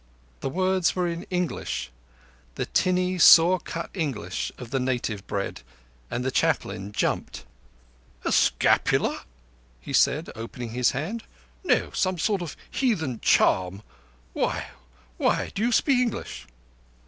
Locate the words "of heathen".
12.41-13.19